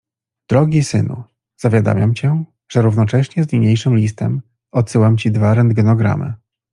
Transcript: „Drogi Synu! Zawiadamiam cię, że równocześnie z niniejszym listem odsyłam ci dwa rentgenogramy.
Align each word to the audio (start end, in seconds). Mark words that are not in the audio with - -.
„Drogi 0.49 0.81
Synu! 0.83 1.23
Zawiadamiam 1.57 2.13
cię, 2.13 2.43
że 2.71 2.81
równocześnie 2.81 3.43
z 3.43 3.51
niniejszym 3.51 3.97
listem 3.97 4.41
odsyłam 4.71 5.17
ci 5.17 5.31
dwa 5.31 5.53
rentgenogramy. 5.53 6.33